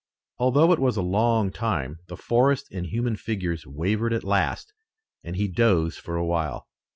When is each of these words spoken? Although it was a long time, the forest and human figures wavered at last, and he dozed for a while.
Although 0.39 0.73
it 0.73 0.79
was 0.79 0.97
a 0.97 1.03
long 1.03 1.51
time, 1.51 1.99
the 2.07 2.17
forest 2.17 2.65
and 2.71 2.87
human 2.87 3.15
figures 3.15 3.67
wavered 3.67 4.13
at 4.13 4.23
last, 4.23 4.73
and 5.23 5.35
he 5.35 5.47
dozed 5.47 5.99
for 5.99 6.15
a 6.15 6.25
while. 6.25 6.67